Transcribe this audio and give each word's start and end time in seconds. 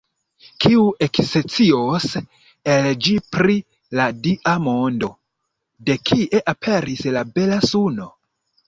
Kiu 0.63 0.85
ekscios 1.07 2.07
el 2.77 2.89
ĝi 3.09 3.15
pri 3.35 3.59
la 4.01 4.09
Dia 4.25 4.57
mondo: 4.67 5.15
De 5.91 6.01
kie 6.11 6.45
aperis 6.57 7.09
la 7.19 7.27
bela 7.39 7.67
suno? 7.73 8.15